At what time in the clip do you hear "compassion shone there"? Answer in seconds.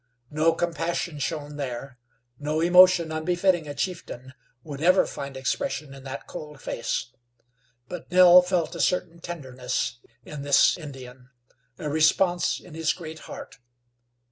0.53-1.99